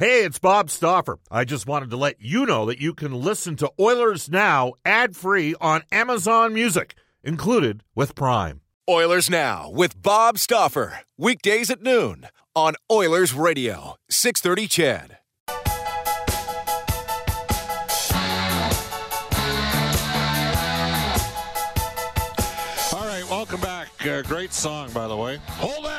[0.00, 1.18] Hey, it's Bob Stauffer.
[1.30, 5.14] I just wanted to let you know that you can listen to Oilers Now ad
[5.14, 8.62] free on Amazon Music, included with Prime.
[8.88, 11.00] Oilers Now with Bob Stauffer.
[11.18, 15.18] Weekdays at noon on Oilers Radio, 630 CHED.
[22.94, 23.88] All right, welcome back.
[24.06, 25.36] Uh, great song, by the way.
[25.46, 25.89] Hold that line.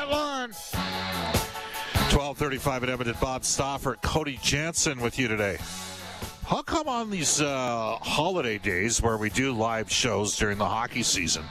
[2.32, 3.16] 1235 at Edmonton.
[3.20, 5.58] Bob Stauffer, Cody Jansen with you today.
[6.46, 11.02] How come on these uh, holiday days where we do live shows during the hockey
[11.02, 11.44] season?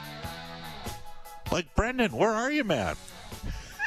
[1.52, 2.96] Like, Brendan, where are you, man?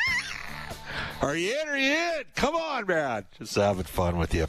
[1.21, 1.67] Are you in?
[1.67, 2.23] Are you in?
[2.35, 3.25] Come on, man.
[3.39, 4.47] Just having fun with you.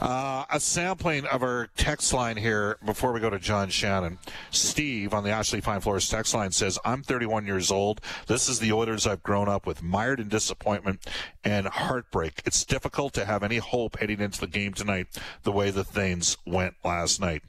[0.00, 4.18] Uh, a sampling of our text line here before we go to John Shannon.
[4.50, 8.00] Steve on the Ashley Fine Floors text line says, I'm 31 years old.
[8.26, 11.06] This is the Oilers I've grown up with, mired in disappointment
[11.44, 12.42] and heartbreak.
[12.44, 15.08] It's difficult to have any hope heading into the game tonight
[15.42, 17.42] the way the things went last night.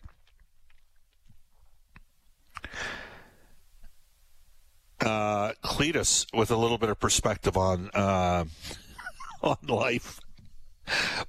[5.06, 8.46] uh, Cletus with a little bit of perspective on uh,
[9.44, 10.20] on life.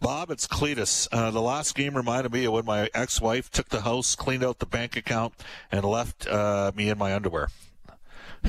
[0.01, 1.09] Bob, it's Cletus.
[1.13, 4.59] Uh, the last game reminded me of when my ex-wife took the house, cleaned out
[4.59, 5.35] the bank account,
[5.71, 7.49] and left uh, me in my underwear.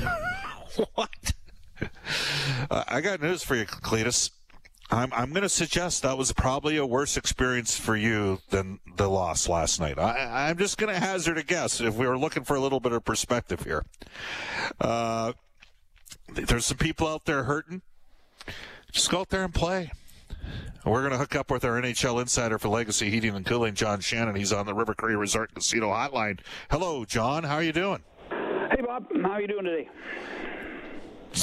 [0.94, 1.32] what?
[2.70, 4.30] Uh, I got news for you, Cletus.
[4.90, 9.08] I'm, I'm going to suggest that was probably a worse experience for you than the
[9.08, 9.98] loss last night.
[9.98, 12.78] I, I'm just going to hazard a guess if we were looking for a little
[12.78, 13.84] bit of perspective here.
[14.80, 15.32] Uh,
[16.32, 17.82] there's some people out there hurting.
[18.92, 19.90] Just go out there and play.
[20.84, 24.00] We're going to hook up with our NHL insider for Legacy Heating and Cooling, John
[24.00, 24.36] Shannon.
[24.36, 26.38] He's on the River Cree Resort Casino Hotline.
[26.70, 27.42] Hello, John.
[27.42, 28.02] How are you doing?
[28.30, 29.06] Hey, Bob.
[29.22, 29.88] How are you doing today?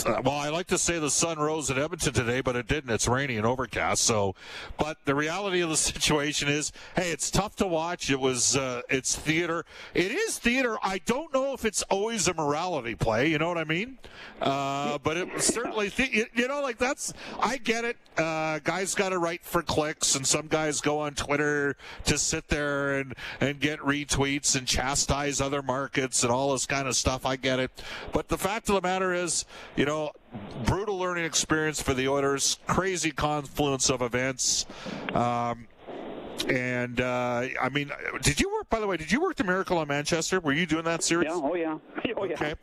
[0.05, 2.89] Well, I like to say the sun rose in Edmonton today, but it didn't.
[2.89, 4.03] It's rainy and overcast.
[4.03, 4.35] So,
[4.77, 8.09] but the reality of the situation is, hey, it's tough to watch.
[8.09, 9.66] It was, uh, it's theater.
[9.94, 10.77] It is theater.
[10.81, 13.28] I don't know if it's always a morality play.
[13.28, 14.00] You know what I mean?
[14.41, 17.13] Uh, but it certainly, th- you know, like that's.
[17.39, 17.97] I get it.
[18.18, 21.75] Uh, guys got to write for clicks, and some guys go on Twitter
[22.06, 26.88] to sit there and and get retweets and chastise other markets and all this kind
[26.88, 27.25] of stuff.
[27.25, 27.72] I get it.
[28.12, 29.45] But the fact of the matter is.
[29.75, 30.11] You you know,
[30.63, 34.66] brutal learning experience for the Oilers, crazy confluence of events.
[35.13, 35.67] Um,
[36.47, 38.69] and uh, I mean, did you work?
[38.69, 40.39] By the way, did you work the Miracle on Manchester?
[40.39, 41.27] Were you doing that series?
[41.27, 41.33] Yeah.
[41.35, 41.79] Oh yeah.
[42.16, 42.33] Oh yeah.
[42.35, 42.55] Okay.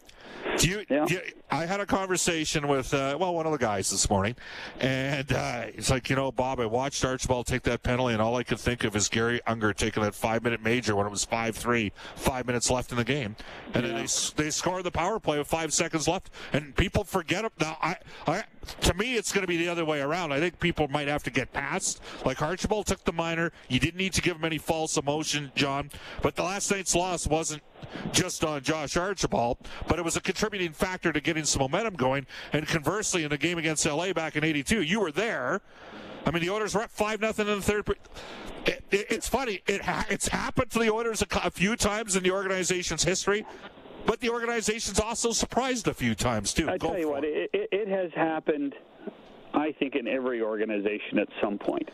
[0.59, 1.07] Do you, yeah.
[1.09, 1.21] you,
[1.51, 4.37] I had a conversation with uh, well one of the guys this morning,
[4.79, 8.37] and uh, he's like, you know, Bob, I watched Archibald take that penalty, and all
[8.37, 11.25] I could think of is Garry Unger taking that five minute major when it was
[11.25, 13.37] five three, five minutes left in the game,
[13.75, 13.93] and yeah.
[13.93, 14.07] then
[14.37, 17.53] they they score the power play with five seconds left, and people forget it.
[17.59, 17.97] Now, I,
[18.27, 18.45] I
[18.83, 20.33] to me, it's going to be the other way around.
[20.33, 22.01] I think people might have to get past.
[22.25, 25.91] Like Archibald took the minor, you didn't need to give him any false emotion, John.
[26.23, 27.63] But the last night's loss wasn't
[28.13, 32.27] just on Josh Archibald, but it was a contributing factor to getting some momentum going.
[32.53, 35.61] And conversely, in the game against LA back in '82, you were there.
[36.27, 37.89] I mean, the Oilers were up five nothing in the third.
[38.67, 39.63] It, it, it's funny.
[39.67, 43.47] It ha- it's happened to the Oilers a, a few times in the organization's history.
[44.07, 46.69] But the organization's also surprised a few times too.
[46.69, 48.75] I tell you what, it, it, has happened.
[49.53, 51.91] I think in every organization at some point.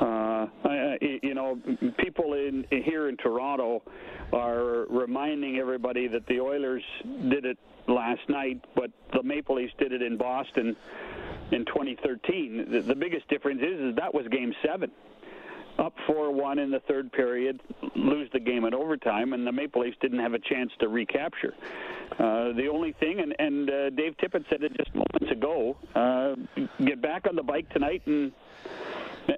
[0.00, 1.58] Uh, I, you know,
[1.98, 3.82] people in here in Toronto
[4.32, 6.82] are reminding everybody that the Oilers
[7.28, 10.76] did it last night, but the Maple Leafs did it in Boston
[11.52, 12.66] in 2013.
[12.70, 14.90] The, the biggest difference is, is that was Game Seven
[15.78, 17.60] up 4-1 in the third period,
[17.96, 21.54] lose the game in overtime, and the Maple Leafs didn't have a chance to recapture.
[22.12, 26.34] Uh, the only thing, and, and uh, Dave Tippett said it just moments ago, uh,
[26.84, 28.32] get back on the bike tonight and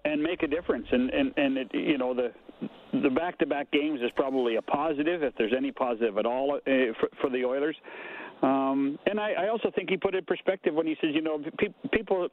[0.05, 0.87] and make a difference.
[0.91, 2.33] And and and it, you know the
[2.93, 6.61] the back-to-back games is probably a positive, if there's any positive at all uh,
[6.99, 7.77] for, for the Oilers.
[8.43, 11.23] Um, and I, I also think he put it in perspective when he says, you
[11.23, 12.29] know, pe- people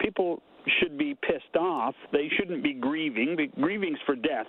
[0.00, 0.42] people
[0.80, 1.94] should be pissed off.
[2.12, 3.36] They shouldn't be grieving.
[3.60, 4.46] Grieving's for death.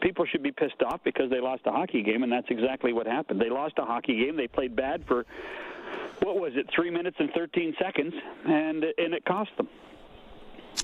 [0.00, 3.06] People should be pissed off because they lost a hockey game, and that's exactly what
[3.06, 3.40] happened.
[3.40, 4.36] They lost a hockey game.
[4.36, 5.24] They played bad for
[6.22, 8.14] what was it, three minutes and 13 seconds,
[8.46, 9.68] and and it cost them.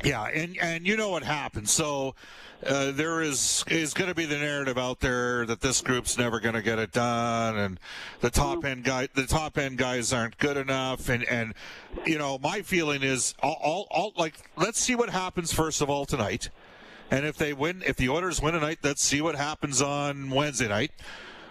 [0.05, 1.69] Yeah, and and you know what happened.
[1.69, 2.15] So
[2.67, 6.41] uh, there is is going to be the narrative out there that this group's never
[6.41, 7.81] going to get it done, and
[8.21, 11.55] the top end guy, the top end guys aren't good enough, and and
[12.07, 15.91] you know my feeling is all, all, all like let's see what happens first of
[15.91, 16.51] all tonight,
[17.11, 20.69] and if they win, if the Oilers win tonight, let's see what happens on Wednesday
[20.69, 20.93] night.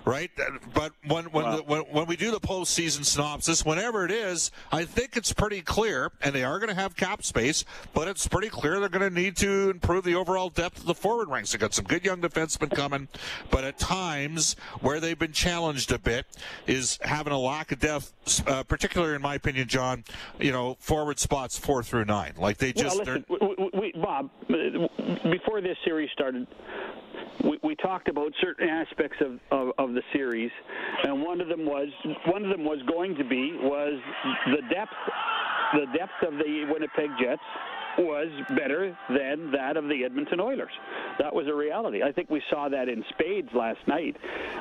[0.05, 0.31] Right?
[0.73, 4.85] But when when, the, when when we do the postseason synopsis, whenever it is, I
[4.85, 8.49] think it's pretty clear, and they are going to have cap space, but it's pretty
[8.49, 11.51] clear they're going to need to improve the overall depth of the forward ranks.
[11.51, 13.07] They got some good young defensemen coming,
[13.49, 16.25] but at times where they've been challenged a bit
[16.67, 20.03] is having a lack of depth, uh, particularly in my opinion, John.
[20.39, 22.97] You know, forward spots four through nine, like they just.
[23.05, 23.25] Well, listen,
[24.01, 26.47] Bob, uh, before this series started,
[27.43, 30.51] we, we talked about certain aspects of, of, of, the series,
[31.03, 31.89] and one of them was
[32.25, 33.99] one of them was going to be was
[34.47, 34.93] the depth
[35.73, 37.41] the depth of the Winnipeg Jets
[37.97, 40.71] was better than that of the Edmonton Oilers.
[41.19, 42.03] That was a reality.
[42.03, 44.15] I think we saw that in spades last night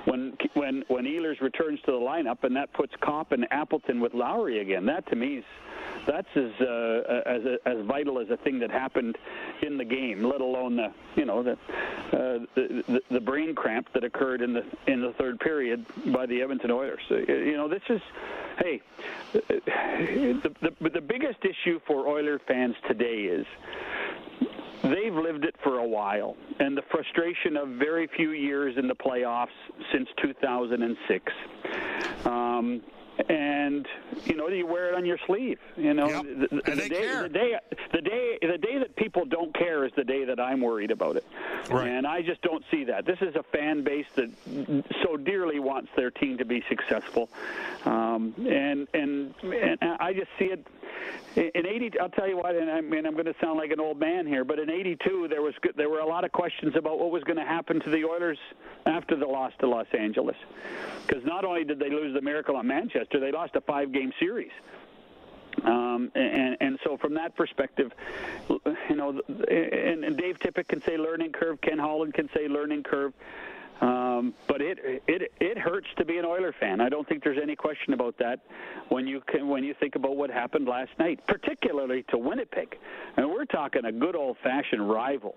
[0.05, 4.15] when when when Ehlers returns to the lineup and that puts Copp and Appleton with
[4.15, 4.87] Lowry again.
[4.87, 5.45] That to me is
[6.07, 9.17] that's as uh, as as vital as a thing that happened
[9.63, 14.05] in the game, let alone the you know the, uh, the the brain cramp that
[14.05, 17.03] occurred in the in the third period by the Edmonton Oilers.
[17.11, 18.01] Uh, you know this is
[18.59, 18.81] hey
[19.33, 23.47] the the, the biggest issue for Oiler fans today is
[24.83, 28.95] they've lived it for a while, and the frustration of very few years in the
[28.95, 29.49] playoffs
[29.93, 31.33] since 2006.
[32.61, 32.83] Um,
[33.29, 33.87] and
[34.25, 35.59] you know you wear it on your sleeve.
[35.77, 36.23] You know, yep.
[36.23, 37.59] the, the, the, day, the day,
[37.93, 41.17] the day, the day that people don't care is the day that I'm worried about
[41.17, 41.25] it.
[41.71, 41.89] Right.
[41.89, 43.05] And I just don't see that.
[43.05, 44.31] This is a fan base that
[45.03, 47.29] so dearly wants their team to be successful,
[47.85, 50.67] um, and, and and I just see it
[51.37, 53.81] in 80 i'll tell you what and i mean i'm going to sound like an
[53.81, 56.99] old man here but in 82 there was there were a lot of questions about
[56.99, 58.39] what was going to happen to the oilers
[58.87, 60.37] after the loss to los angeles
[61.07, 64.13] because not only did they lose the miracle on manchester they lost a five game
[64.19, 64.53] series
[65.65, 67.93] um, and, and so from that perspective,
[68.89, 72.83] you know, and, and Dave Tippett can say learning curve, Ken Holland can say learning
[72.83, 73.13] curve.
[74.21, 76.81] Um, but it it it hurts to be an Oiler fan.
[76.81, 78.41] I don't think there's any question about that.
[78.89, 82.79] When you can, when you think about what happened last night, particularly to Winnipeg,
[83.17, 85.35] and we're talking a good old-fashioned rival.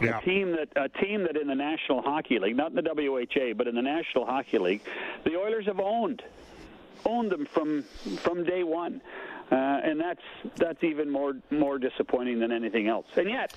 [0.00, 0.18] Yeah.
[0.18, 3.54] A team that a team that in the National Hockey League, not in the WHA,
[3.54, 4.82] but in the National Hockey League,
[5.24, 6.22] the Oilers have owned
[7.04, 7.82] owned them from
[8.18, 9.00] from day one.
[9.52, 10.22] Uh, and that's
[10.56, 13.04] that's even more more disappointing than anything else.
[13.16, 13.52] And yet,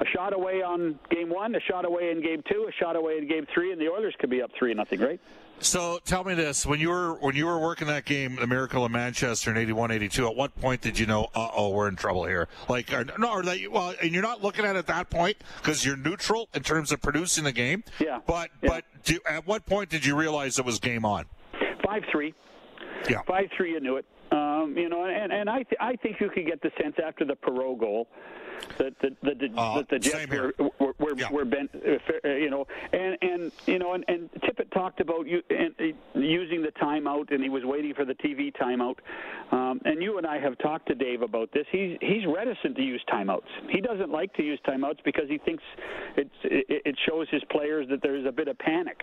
[0.00, 3.18] a shot away on game one, a shot away in game two, a shot away
[3.18, 5.20] in game three, and the Oilers could be up three nothing, right?
[5.60, 8.84] So tell me this: when you were when you were working that game, the Miracle
[8.84, 12.24] in Manchester in 81-82, at what point did you know, uh oh, we're in trouble
[12.24, 12.48] here?
[12.68, 15.10] Like, or, no, or that you, well, and you're not looking at it at that
[15.10, 17.84] point because you're neutral in terms of producing the game.
[18.00, 18.18] Yeah.
[18.26, 18.70] But yeah.
[18.70, 21.26] but do, at what point did you realize it was game on?
[21.84, 22.34] Five three.
[23.08, 23.22] Yeah.
[23.28, 24.06] Five three, you knew it.
[24.60, 27.24] Um, you know, and, and I th- I think you could get the sense after
[27.24, 28.08] the Perreault goal
[28.78, 31.30] that the, the, the, uh, that the Jets were were, were, yeah.
[31.30, 35.42] were bent, uh, you know, and and you know, and, and Tippett talked about you
[35.50, 38.96] and, uh, using the timeout, and he was waiting for the TV timeout.
[39.52, 41.66] Um, and you and I have talked to Dave about this.
[41.70, 43.48] He's he's reticent to use timeouts.
[43.70, 45.62] He doesn't like to use timeouts because he thinks
[46.16, 49.02] it's it, it shows his players that there's a bit of panic.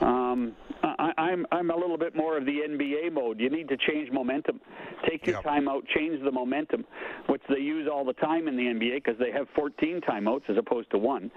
[0.00, 0.52] Um,
[0.82, 3.40] I, I'm I'm a little bit more of the NBA mode.
[3.40, 4.60] You need to change momentum.
[5.08, 5.44] Take your Yep.
[5.44, 6.84] time out, change the momentum,
[7.28, 10.56] which they use all the time in the NBA because they have 14 timeouts as
[10.58, 11.30] opposed to one.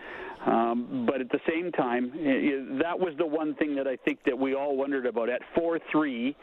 [0.45, 3.95] Um, but at the same time, i- i- that was the one thing that I
[3.97, 5.29] think that we all wondered about.
[5.29, 6.35] At 4-3,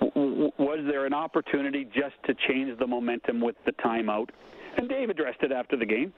[0.00, 4.28] w- w- was there an opportunity just to change the momentum with the timeout?
[4.76, 6.12] And Dave addressed it after the game.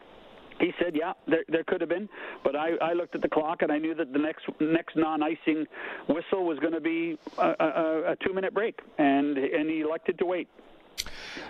[0.61, 2.09] He said, "Yeah, there, there could have been,
[2.43, 5.67] but I, I looked at the clock and I knew that the next next non-icing
[6.09, 10.27] whistle was going to be a, a, a two-minute break, and and he elected to
[10.27, 10.49] wait."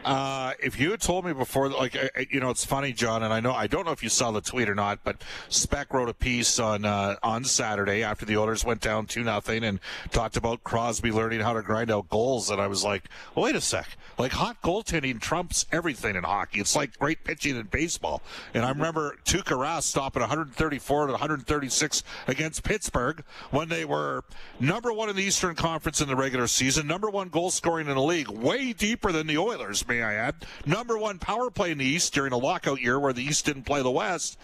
[0.06, 1.96] Uh, if you had told me before, like
[2.30, 4.40] you know, it's funny, John, and I know I don't know if you saw the
[4.40, 8.64] tweet or not, but Speck wrote a piece on uh, on Saturday after the Oilers
[8.64, 9.80] went down two nothing and
[10.12, 13.56] talked about Crosby learning how to grind out goals, and I was like, well, wait
[13.56, 16.60] a sec, like hot goaltending trumps everything in hockey.
[16.60, 18.22] It's like great pitching in baseball,
[18.54, 24.22] and I remember Tuukka Rask stopping 134 to 136 against Pittsburgh when they were
[24.60, 27.96] number one in the Eastern Conference in the regular season, number one goal scoring in
[27.96, 30.46] the league, way deeper than the Oilers, may I add.
[30.64, 33.64] Number one power play in the East during a lockout year where the East didn't
[33.64, 34.38] play the West.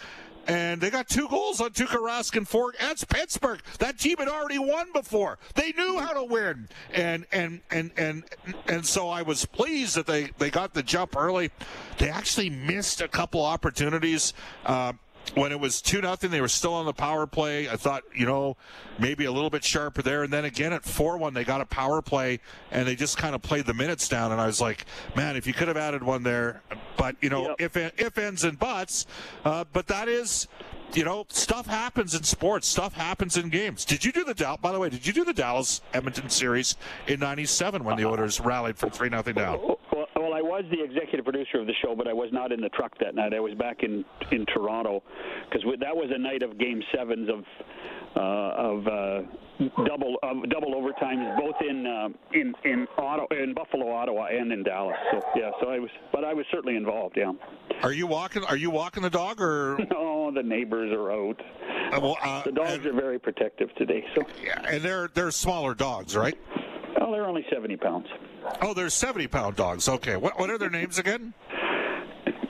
[0.46, 2.74] And they got two goals on Tuukka Rask and four.
[2.80, 3.60] That's Pittsburgh.
[3.78, 5.38] That team had already won before.
[5.54, 8.24] They knew how to win, and and and and
[8.66, 11.52] and so I was pleased that they they got the jump early.
[11.98, 14.34] They actually missed a couple opportunities.
[14.66, 14.94] Uh,
[15.34, 17.68] when it was two nothing, they were still on the power play.
[17.68, 18.56] I thought, you know,
[18.98, 20.22] maybe a little bit sharper there.
[20.24, 23.34] And then again at four one, they got a power play and they just kind
[23.34, 24.32] of played the minutes down.
[24.32, 24.84] And I was like,
[25.16, 26.62] man, if you could have added one there,
[26.96, 27.60] but you know, Yep.
[27.60, 29.06] if if ends and buts.
[29.44, 30.48] Uh, but that is
[30.94, 32.68] you know, stuff happens in sports.
[32.68, 33.86] Stuff happens in games.
[33.86, 34.60] Did you do the Dallas?
[34.60, 36.76] By the way, did you do the Dallas Edmonton series
[37.06, 39.58] in '97 when the Oilers rallied from three nothing down?
[40.22, 42.60] Well, well, I was the executive producer of the show, but I was not in
[42.60, 43.34] the truck that night.
[43.34, 45.02] I was back in in Toronto
[45.48, 47.44] because that was a night of Game Sevens of
[48.14, 49.22] uh, of uh,
[49.84, 54.62] double uh, double overtimes, both in uh, in in Ottawa, in Buffalo, Ottawa, and in
[54.62, 54.96] Dallas.
[55.10, 57.16] So yeah, so I was, but I was certainly involved.
[57.16, 57.32] Yeah.
[57.82, 58.44] Are you walking?
[58.44, 59.78] Are you walking the dog or?
[59.90, 61.40] No, the neighbors are out.
[61.92, 64.04] Uh, well, uh, the dogs and, are very protective today.
[64.14, 66.38] So yeah, and they're they're smaller dogs, right?
[67.00, 68.06] Oh, they're only seventy pounds.
[68.60, 69.88] Oh, they're seventy pound dogs.
[69.88, 71.34] Okay, what what are their names again?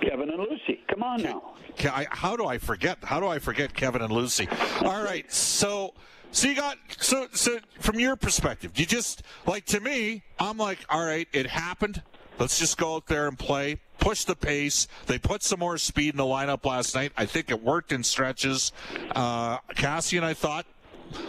[0.03, 0.81] Kevin and Lucy.
[0.89, 1.55] Come on now.
[1.85, 2.99] I, how do I forget?
[3.03, 4.49] How do I forget Kevin and Lucy?
[4.83, 5.95] All right, so
[6.31, 10.81] so you got so so from your perspective, you just like to me, I'm like,
[10.89, 12.03] all right, it happened.
[12.39, 14.89] Let's just go out there and play, push the pace.
[15.07, 17.13] They put some more speed in the lineup last night.
[17.17, 18.73] I think it worked in stretches.
[19.15, 20.67] Uh, Kassian, I thought,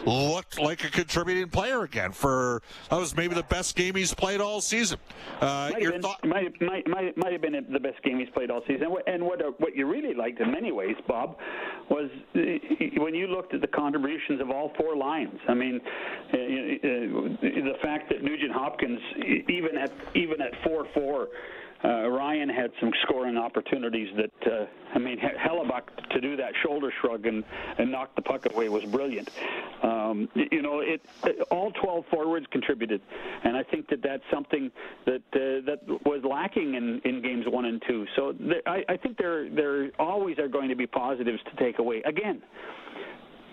[0.05, 2.11] looked like a contributing player again.
[2.11, 4.99] For that was maybe the best game he's played all season.
[5.41, 8.29] Uh, might, have been, thought- might, might, might, might have been the best game he's
[8.29, 8.87] played all season.
[9.07, 11.37] And what uh, what you really liked in many ways, Bob,
[11.89, 12.39] was uh,
[12.97, 15.39] when you looked at the contributions of all four lines.
[15.47, 15.79] I mean,
[16.29, 18.99] uh, the fact that Nugent Hopkins,
[19.49, 21.27] even at even at four four
[21.83, 26.93] uh, Ryan had some scoring opportunities that, uh, I mean, Hellebuyck to do that shoulder
[27.01, 27.43] shrug and,
[27.77, 29.29] and knock the puck away was brilliant.
[29.81, 33.01] Um, you know, it, it, all 12 forwards contributed,
[33.43, 34.71] and I think that that's something
[35.05, 38.05] that uh, that was lacking in, in games one and two.
[38.15, 38.33] So
[38.65, 42.01] I, I think there there always are going to be positives to take away.
[42.05, 42.41] Again,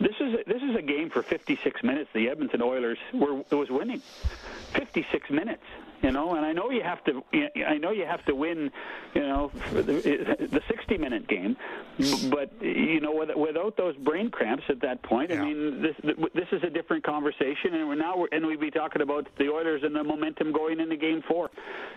[0.00, 2.10] this is a, this is a game for 56 minutes.
[2.14, 4.02] The Edmonton Oilers were was winning
[4.74, 5.64] 56 minutes
[6.02, 6.34] you know.
[6.34, 7.22] And I know you have to.
[7.66, 8.70] I know you have to win,
[9.14, 11.56] you know, the 60-minute game,
[12.30, 15.42] but you know, without those brain cramps at that point, yeah.
[15.42, 15.96] I mean, this
[16.34, 19.48] this is a different conversation, and we're now we're, and we'd be talking about the
[19.48, 21.50] Oilers and the momentum going into Game Four.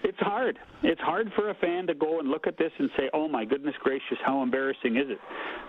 [0.03, 0.59] It's hard.
[0.81, 3.45] It's hard for a fan to go and look at this and say, "Oh my
[3.45, 5.19] goodness gracious, how embarrassing is it?"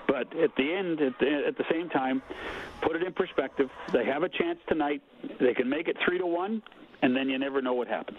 [0.07, 2.23] But at the end, at the, at the same time,
[2.83, 3.71] put it in perspective.
[3.93, 5.03] They have a chance tonight.
[5.41, 6.63] They can make it three to one
[7.05, 8.19] and then you never know what happens.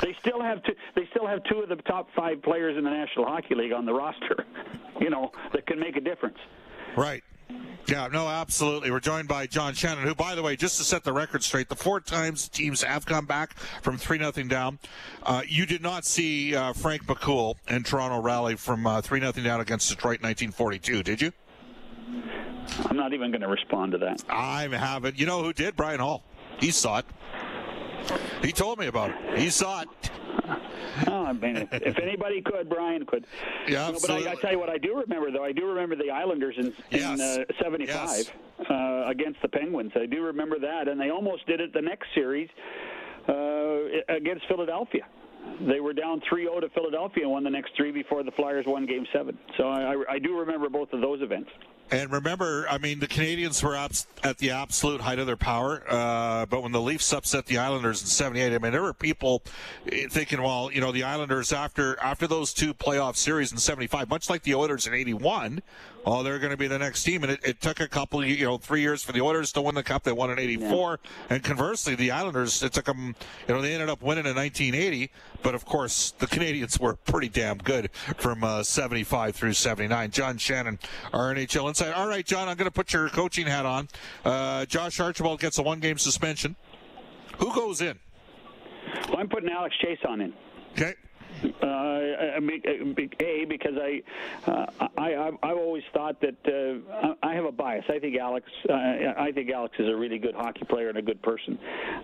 [0.00, 0.74] They still have two.
[0.94, 3.86] They still have two of the top five players in the National Hockey League on
[3.86, 4.44] the roster.
[4.98, 6.38] You know that can make a difference.
[6.96, 7.22] Right.
[7.86, 8.90] Yeah, no, absolutely.
[8.90, 11.68] We're joined by John Shannon, who, by the way, just to set the record straight,
[11.68, 14.78] the four times teams have come back from 3 nothing down.
[15.22, 19.44] Uh, you did not see uh, Frank McCool and Toronto rally from uh, 3 nothing
[19.44, 21.32] down against Detroit in 1942, did you?
[22.86, 24.24] I'm not even going to respond to that.
[24.30, 25.18] I haven't.
[25.18, 25.76] You know who did?
[25.76, 26.24] Bryan Hall.
[26.58, 27.06] He saw it.
[28.42, 29.38] He told me about it.
[29.38, 29.88] He saw it.
[31.08, 33.26] Oh, I mean, if anybody could, Bryan could.
[33.68, 35.42] Yeah, no, but I, I, tell you what, I do remember though.
[35.42, 37.18] I do remember the Islanders in, yes.
[37.18, 38.30] in uh, '75 yes.
[38.70, 39.90] uh, against the Penguins.
[39.96, 42.48] I do remember that, and they almost did it the next series
[43.28, 43.34] uh,
[44.08, 45.04] against Philadelphia.
[45.60, 48.86] They were down 3-0 to Philadelphia and won the next three before the Flyers won
[48.86, 49.36] Game Seven.
[49.56, 51.50] So I, I do remember both of those events.
[51.88, 55.84] And remember, I mean, the Canadiens were at the absolute height of their power.
[55.88, 59.42] Uh, but when the Leafs upset the Islanders in '78, I mean, there were people
[60.10, 64.28] thinking, well, you know, the Islanders after after those two playoff series in '75, much
[64.28, 65.62] like the Oilers in '81,
[66.06, 67.24] oh, they're going to be the next team.
[67.24, 69.74] And it, it, took a couple, you know, three years for the Oilers to win
[69.74, 70.04] the cup.
[70.04, 71.34] They won in '84, yeah.
[71.34, 73.14] and conversely, the Islanders, it took them,
[73.48, 75.10] you know, they ended up winning in 1980.
[75.42, 80.10] But of course, the Canadiens were pretty damn good from uh, 75 through 79.
[80.10, 80.78] John Shannon,
[81.12, 81.94] our NHL insight.
[81.94, 83.88] All right, John, I'm going to put your coaching hat on.
[84.24, 86.56] Uh, Josh Archibald gets a one game suspension.
[87.38, 87.98] Who goes in?
[89.08, 90.32] Well, I'm putting Alex Chase on in.
[90.72, 90.94] Okay.
[91.62, 94.02] Uh, I mean, a because I,
[94.50, 94.66] uh,
[94.96, 97.84] I I've always thought that uh, I have a bias.
[97.88, 101.02] I think Alex, uh, I think Alex is a really good hockey player and a
[101.02, 101.58] good person.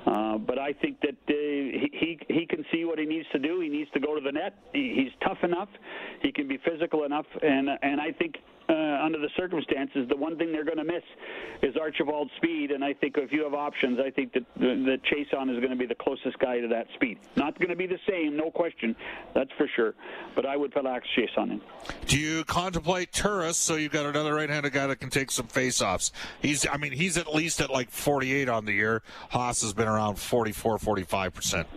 [0.07, 3.61] Uh, but I think that uh, he he can see what he needs to do.
[3.61, 4.55] He needs to go to the net.
[4.73, 5.69] He's tough enough.
[6.21, 8.37] He can be physical enough, and and I think
[8.69, 11.03] uh, under the circumstances, the one thing they're going to miss
[11.62, 12.71] is Archibald's speed.
[12.71, 15.77] And I think if you have options, I think that that Chiasson is going to
[15.77, 17.19] be the closest guy to that speed.
[17.37, 18.95] Not going to be the same, no question,
[19.35, 19.95] that's for sure.
[20.35, 21.61] But I would put Alex Chiasson in.
[22.07, 26.12] Do you contemplate Turris so you've got another right-handed guy that can take some face-offs?
[26.41, 29.02] He's, I mean, he's at least at like 48 on the year.
[29.31, 31.69] Haas has been around 44, 45 percent.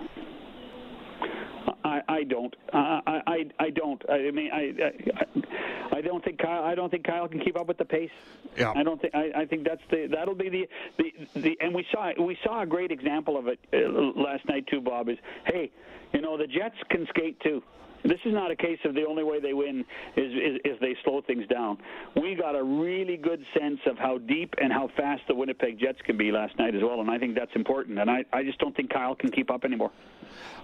[2.16, 2.56] I, don't.
[2.74, 4.02] Uh, I, I I don't.
[4.10, 4.74] I mean, I,
[5.20, 6.64] I I don't think Kyle.
[6.64, 8.10] I don't think Kyle can keep up with the pace.
[8.58, 8.74] Yeah.
[8.76, 9.14] I don't think.
[9.16, 10.08] I, I think that's the.
[10.12, 10.68] That'll be the,
[10.98, 11.58] the the.
[11.62, 13.78] And we saw we saw a great example of it uh,
[14.20, 14.82] last night too.
[14.82, 15.72] Bob is hey,
[16.14, 17.62] you know the Jets can skate too.
[18.04, 19.84] This is not a case of the only way they win
[20.16, 21.78] is, is, is they slow things down.
[22.16, 26.00] We got a really good sense of how deep and how fast the Winnipeg Jets
[26.06, 27.98] can be last night as well, and I think that's important.
[27.98, 29.92] And I, I just don't think Kyle can keep up anymore.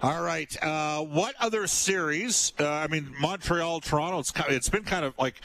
[0.02, 0.54] All right.
[0.62, 2.52] Uh, what other series?
[2.58, 4.18] Uh, I mean, Montreal, Toronto.
[4.18, 5.40] It's it's been kind of like,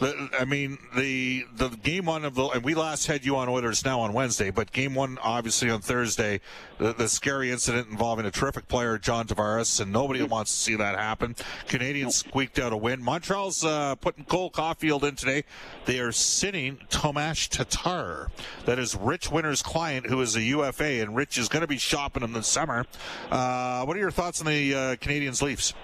[0.00, 3.48] the, I mean, the the game one of the and we last had you on
[3.48, 6.40] Oilers now on Wednesday, but game one obviously on Thursday,
[6.76, 10.30] the, the scary incident involving a terrific player, John Tavares, and nobody mm-hmm.
[10.30, 11.34] wants to see that happen.
[11.66, 13.02] Canadiens squeaked out a win.
[13.02, 15.44] Montreal's uh, putting Cole Caufield in today.
[15.84, 18.30] They are sitting Tomas Tatar.
[18.66, 21.78] That is Rich Winter's client, who is a UFA, and Rich is going to be
[21.78, 22.86] shopping in the summer.
[23.30, 25.74] Uh, what are your thoughts on the uh, Canadiens Leafs?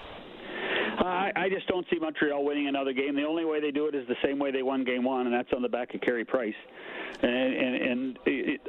[1.09, 3.15] I, I just don't see Montreal winning another game.
[3.15, 5.33] The only way they do it is the same way they won Game One, and
[5.33, 6.53] that's on the back of Carey Price.
[7.21, 8.61] And and, and it,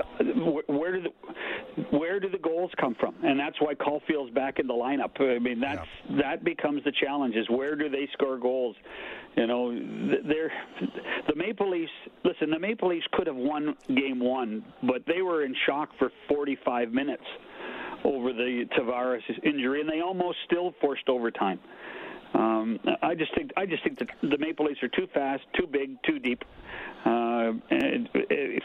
[0.69, 3.15] where do the where do the goals come from?
[3.23, 5.21] And that's why Caufield's back in the lineup.
[5.21, 6.23] I mean, that's yeah.
[6.23, 8.77] that becomes the challenge: is where do they score goals?
[9.37, 9.73] You know,
[10.27, 10.53] they're
[11.29, 11.93] the Maple Leafs.
[12.25, 16.11] Listen, the Maple Leafs could have won Game One, but they were in shock for
[16.29, 17.23] 45 minutes
[18.05, 21.61] over the Tavares injury, and they almost still forced overtime.
[22.35, 25.67] Um, I just think I just think that the Maple Leafs are too fast, too
[25.67, 26.43] big, too deep
[27.05, 27.53] uh, uh,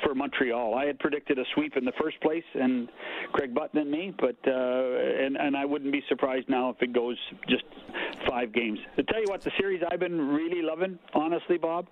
[0.04, 0.76] for Montreal.
[0.76, 2.90] I had predicted a sweep in the first place, and
[3.34, 6.94] Craig Button and me, but uh, and and I wouldn't be surprised now if it
[6.94, 7.18] goes
[7.50, 7.64] just
[8.46, 8.80] five games.
[8.98, 11.88] To tell you what, the series I've been really loving, honestly, Bob,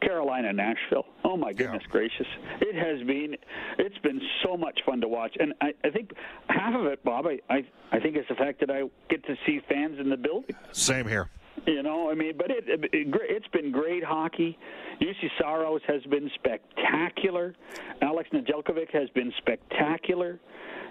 [0.00, 1.06] Carolina Nashville.
[1.24, 1.92] Oh my goodness yeah.
[1.92, 2.26] gracious!
[2.60, 3.36] It has been
[3.78, 6.12] it's been so much fun to watch, and I, I think
[6.48, 9.34] half of it, Bob, I, I I think it's the fact that I get to
[9.46, 10.54] see fans in the building.
[10.72, 11.28] Same here.
[11.66, 14.56] You know, I mean, but it, it, it's been great hockey.
[15.00, 17.54] Juuse Saros has been spectacular.
[18.00, 20.38] Alex Nedeljkovic has been spectacular.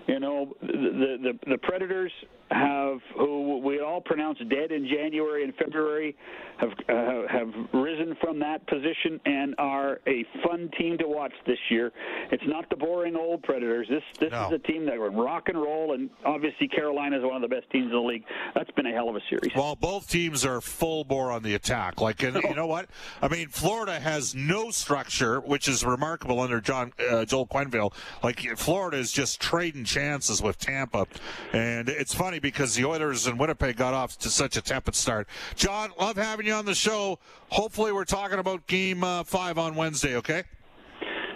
[0.08, 2.12] You know, the the, the Predators
[2.52, 6.16] have who we all pronounced dead in January and February
[6.58, 11.58] have uh, have risen from that position and are a fun team to watch this
[11.70, 11.92] year.
[12.32, 13.88] It's not the boring old Predators.
[13.90, 14.48] This this no.
[14.48, 17.54] is a team that can rock and roll, and obviously Carolina is one of the
[17.54, 18.24] best teams in the league.
[18.56, 19.52] That's been a hell of a series.
[19.56, 22.02] Well, both teams are full bore on the attack.
[22.02, 22.88] Like, and, you know what?
[23.22, 27.94] I mean, Florida has no structure, which is remarkable under John uh, Joel Quenneville.
[28.24, 31.08] Like, Florida is just trading chances with Tampa,
[31.54, 35.28] and it's funny because the Oilers and Winnipeg got off to such a tepid start.
[35.56, 37.18] John, love having you on the show.
[37.50, 40.16] Hopefully, we're talking about Game uh, Five on Wednesday.
[40.18, 40.44] Okay.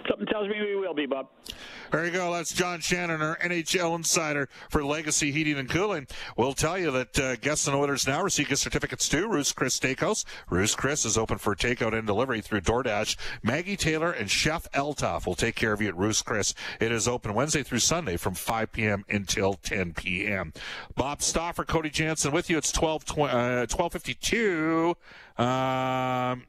[0.08, 1.28] Something tells me we will be, Bob.
[1.90, 2.32] There you go.
[2.32, 6.06] That's John Shannon, our NHL insider for Legacy Heating and Cooling.
[6.36, 9.78] We'll tell you that uh, guests and Oilers Now receive gift certificates to Ruth's Chris
[9.78, 10.24] Steakhouse.
[10.48, 13.16] Ruth's Chris is open for takeout and delivery through DoorDash.
[13.42, 16.54] Maggie Taylor and Chef Eltoff will take care of you at Ruth's Chris.
[16.80, 19.04] It is open Wednesday through Sunday from 5 p.m.
[19.08, 20.52] until 10 p.m.
[20.96, 22.56] Bob Stauffer, Cody Jansen with you.
[22.56, 24.96] It's 12, uh, 1252.
[25.38, 26.44] Um,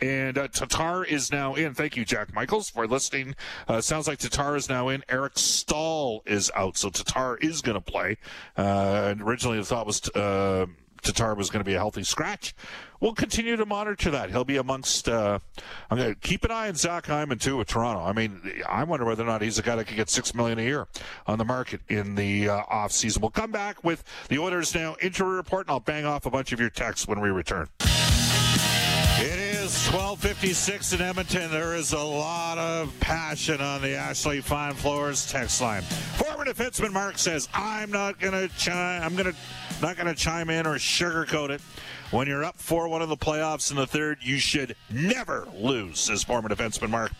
[0.00, 1.74] and uh, Tatar is now in.
[1.74, 3.34] Thank you, Jack Michaels, for listening.
[3.68, 5.02] Uh, sounds like Tatar is now in.
[5.08, 8.18] Eric Staal is out, so Tatar is going to play.
[8.56, 10.66] Uh, originally, the thought was uh,
[11.02, 12.54] Tatar was going to be a healthy scratch.
[13.00, 14.30] We'll continue to monitor that.
[14.30, 15.08] He'll be amongst.
[15.08, 15.40] Uh,
[15.90, 18.00] I'm going to keep an eye on Zach Hyman too with Toronto.
[18.00, 20.60] I mean, I wonder whether or not he's a guy that could get six million
[20.60, 20.86] a year
[21.26, 23.20] on the market in the uh, off season.
[23.20, 26.52] We'll come back with the Oilers now injury report, and I'll bang off a bunch
[26.52, 27.68] of your texts when we return.
[29.72, 31.50] It is 1256 in Edmonton.
[31.50, 35.80] There is a lot of passion on the Ashley Fine Floors text line.
[35.80, 39.32] Former defenseman Mark says, I'm not gonna chime I'm gonna
[39.80, 41.62] not gonna chime in or sugarcoat it.
[42.10, 46.22] When you're up 4-1 in the playoffs in the third, you should never lose, says
[46.22, 47.12] former defenseman Mark.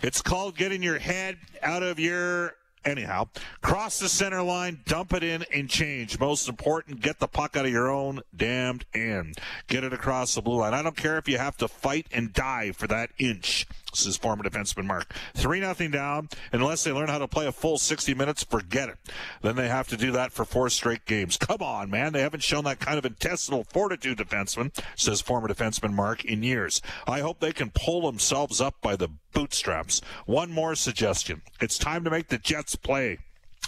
[0.00, 3.28] It's called getting your head out of your Anyhow,
[3.60, 6.18] cross the center line, dump it in, and change.
[6.18, 9.38] Most important, get the puck out of your own damned end.
[9.66, 10.74] Get it across the blue line.
[10.74, 13.66] I don't care if you have to fight and die for that inch.
[13.92, 15.14] This is former defenseman Mark.
[15.34, 16.28] 3 nothing down.
[16.52, 18.98] Unless they learn how to play a full 60 minutes, forget it.
[19.42, 21.36] Then they have to do that for four straight games.
[21.36, 22.12] Come on, man.
[22.12, 26.82] They haven't shown that kind of intestinal fortitude, defenseman, says former defenseman Mark, in years.
[27.06, 30.00] I hope they can pull themselves up by the bootstraps.
[30.26, 31.42] One more suggestion.
[31.60, 33.18] It's time to make the Jets play.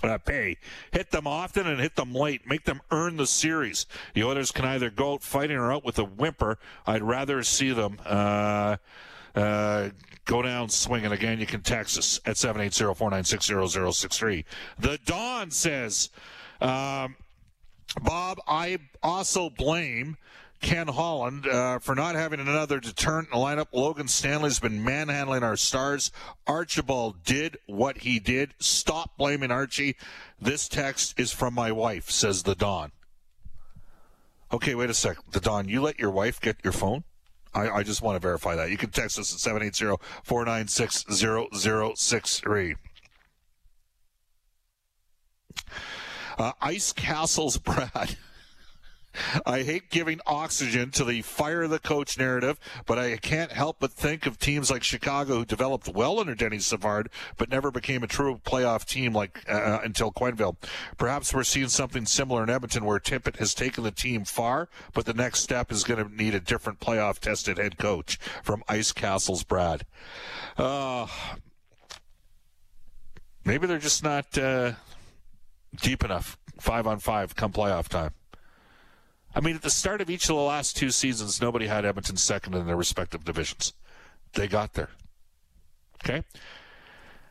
[0.02, 0.56] Uh, pay.
[0.92, 2.46] Hit them often and hit them late.
[2.46, 3.84] Make them earn the series.
[4.14, 6.58] The Oilers can either go out fighting or out with a whimper.
[6.86, 8.76] I'd rather see them uh,
[9.34, 9.88] uh,
[10.24, 11.10] go down swinging.
[11.12, 14.44] Again, you can text us at 780-496-0063.
[14.78, 16.10] The Dawn says,
[16.60, 17.16] um,
[18.02, 20.16] Bob, I also blame–
[20.60, 23.68] Ken Holland uh, for not having another deterrent in the lineup.
[23.72, 26.10] Logan Stanley's been manhandling our stars.
[26.46, 28.54] Archibald did what he did.
[28.58, 29.96] Stop blaming Archie.
[30.40, 32.92] This text is from my wife, says the Don.
[34.52, 35.16] Okay, wait a sec.
[35.30, 37.04] The Don, you let your wife get your phone?
[37.54, 38.70] I, I just want to verify that.
[38.70, 42.76] You can text us at 780 496 0063.
[46.38, 48.16] Uh, Ice Castles Brad.
[49.44, 53.92] I hate giving oxygen to the fire the coach narrative, but I can't help but
[53.92, 58.06] think of teams like Chicago who developed well under Denis Savard, but never became a
[58.06, 60.56] true playoff team like uh, uh, until Quenneville.
[60.96, 65.06] Perhaps we're seeing something similar in Edmonton, where Tippett has taken the team far, but
[65.06, 69.44] the next step is going to need a different playoff-tested head coach from Ice Castles
[69.44, 69.84] Brad.
[70.56, 71.06] Uh,
[73.44, 74.72] maybe they're just not uh,
[75.80, 78.12] deep enough five on five come playoff time.
[79.34, 82.16] I mean, at the start of each of the last two seasons, nobody had Edmonton
[82.16, 83.72] second in their respective divisions.
[84.32, 84.90] They got there.
[86.02, 86.24] Okay?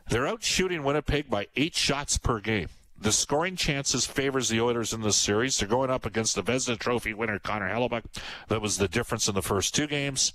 [0.08, 2.68] They're out shooting Winnipeg by eight shots per game.
[2.98, 5.58] The scoring chances favors the Oilers in this series.
[5.58, 8.04] They're going up against the Vezina Trophy winner Connor Hellebuyck.
[8.48, 10.34] That was the difference in the first two games.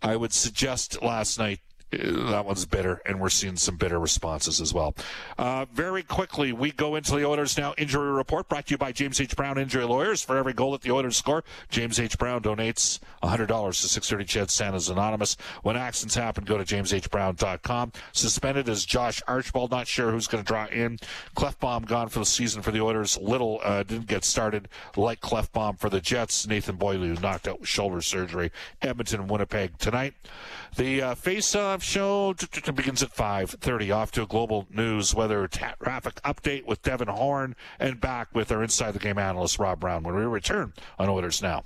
[0.00, 1.58] I would suggest last night
[1.90, 4.94] that one's bitter, and we're seeing some bitter responses as well.
[5.38, 8.92] Uh, very quickly, we go into the Oilers now injury report brought to you by
[8.92, 9.34] James H.
[9.36, 10.22] Brown Injury Lawyers.
[10.22, 12.18] For every goal that the Oilers score, James H.
[12.18, 15.36] Brown donates $100 to 630 CHED Santa's Anonymous.
[15.62, 17.92] When accidents happen, go to jameshbrown.com.
[18.12, 19.70] Suspended is Josh Archibald.
[19.70, 20.98] Not sure who's going to draw in.
[21.36, 23.16] Klefbom gone for the season for the Oilers.
[23.18, 26.46] Little uh, didn't get started like Klefbom for the Jets.
[26.46, 28.52] Nathan Beaulieu knocked out with shoulder surgery.
[28.82, 30.14] Edmonton, Winnipeg tonight.
[30.76, 33.94] The uh, face-off show begins at 5.30.
[33.94, 38.62] Off to a global news weather traffic update with Devin Horn and back with our
[38.62, 41.64] Inside the Game analyst, Rob Brown, when we return on Oilers Now.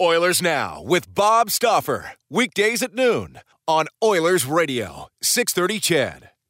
[0.00, 2.12] Oilers Now with Bob Stauffer.
[2.28, 6.30] Weekdays at noon on Oilers Radio, 630 CHED.